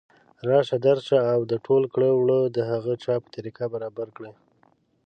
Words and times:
راشه 0.47 0.77
درشه 0.85 1.17
او 1.31 1.41
او 1.47 1.51
ټول 1.65 1.83
کړه 1.93 2.09
وړه 2.13 2.39
د 2.55 2.57
هغه 2.71 2.93
چا 3.03 3.13
په 3.23 3.29
طریقه 3.35 3.63
برابر 3.73 4.07
کړه 4.17 4.31